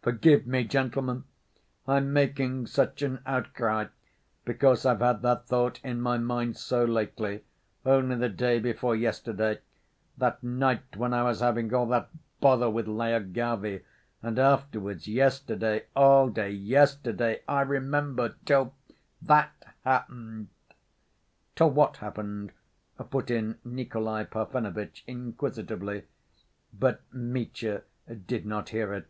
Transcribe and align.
Forgive 0.00 0.46
me, 0.46 0.64
gentlemen, 0.64 1.24
I'm 1.86 2.14
making 2.14 2.66
such 2.68 3.02
an 3.02 3.20
outcry 3.26 3.88
because 4.46 4.86
I've 4.86 5.00
had 5.00 5.20
that 5.20 5.46
thought 5.46 5.80
in 5.84 6.00
my 6.00 6.16
mind 6.16 6.56
so 6.56 6.82
lately, 6.82 7.44
only 7.84 8.16
the 8.16 8.30
day 8.30 8.58
before 8.58 8.96
yesterday, 8.96 9.58
that 10.16 10.42
night 10.42 10.96
when 10.96 11.12
I 11.12 11.24
was 11.24 11.40
having 11.40 11.74
all 11.74 11.84
that 11.88 12.08
bother 12.40 12.70
with 12.70 12.86
Lyagavy, 12.86 13.84
and 14.22 14.38
afterwards 14.38 15.06
yesterday, 15.08 15.84
all 15.94 16.30
day 16.30 16.52
yesterday, 16.52 17.42
I 17.46 17.60
remember, 17.60 18.34
till 18.46 18.72
that 19.20 19.52
happened..." 19.84 20.48
"Till 21.54 21.68
what 21.70 21.98
happened?" 21.98 22.52
put 23.10 23.30
in 23.30 23.58
Nikolay 23.62 24.24
Parfenovitch 24.24 25.04
inquisitively, 25.06 26.04
but 26.72 27.02
Mitya 27.12 27.82
did 28.26 28.46
not 28.46 28.70
hear 28.70 28.94
it. 28.94 29.06